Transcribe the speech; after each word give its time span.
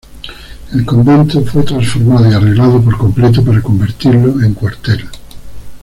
El 0.73 0.83
convento, 0.83 1.45
fue 1.45 1.61
transformado 1.61 2.27
y 2.27 2.33
arreglado 2.33 2.81
por 2.81 2.97
completo 2.97 3.45
para 3.45 3.61
convertirlo 3.61 4.41
en 4.43 4.55
cuartel. 4.55 5.07